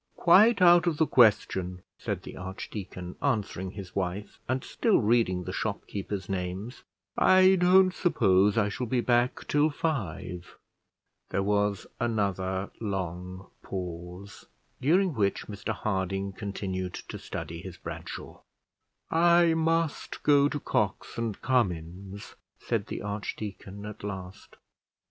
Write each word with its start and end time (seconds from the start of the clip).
"Quite 0.15 0.63
out 0.63 0.87
of 0.87 0.97
the 0.97 1.05
question," 1.05 1.83
said 1.99 2.23
the 2.23 2.35
archdeacon, 2.35 3.17
answering 3.21 3.69
his 3.73 3.95
wife, 3.95 4.39
and 4.49 4.63
still 4.63 4.97
reading 4.99 5.43
the 5.43 5.53
shopkeepers' 5.53 6.27
names; 6.27 6.83
"I 7.19 7.53
don't 7.53 7.93
suppose 7.93 8.57
I 8.57 8.67
shall 8.67 8.87
be 8.87 9.01
back 9.01 9.47
till 9.47 9.69
five." 9.69 10.57
There 11.29 11.43
was 11.43 11.85
another 11.99 12.71
long 12.79 13.51
pause, 13.61 14.47
during 14.81 15.13
which 15.13 15.45
Mr 15.45 15.71
Harding 15.71 16.33
continued 16.33 16.95
to 17.09 17.19
study 17.19 17.61
his 17.61 17.77
Bradshaw. 17.77 18.41
"I 19.11 19.53
must 19.53 20.23
go 20.23 20.49
to 20.49 20.59
Cox 20.59 21.15
and 21.19 21.39
Cummins," 21.43 22.33
said 22.57 22.87
the 22.87 23.03
archdeacon 23.03 23.85
at 23.85 24.03
last. 24.03 24.55